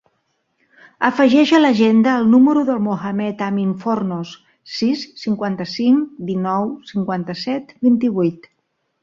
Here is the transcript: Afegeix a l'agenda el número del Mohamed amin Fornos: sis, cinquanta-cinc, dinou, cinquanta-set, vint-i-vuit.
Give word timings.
Afegeix 1.09 1.51
a 1.57 1.59
l'agenda 1.59 2.15
el 2.21 2.25
número 2.31 2.63
del 2.69 2.79
Mohamed 2.85 3.43
amin 3.49 3.75
Fornos: 3.83 4.33
sis, 4.79 5.05
cinquanta-cinc, 5.27 6.17
dinou, 6.33 6.67
cinquanta-set, 6.95 7.77
vint-i-vuit. 7.91 8.51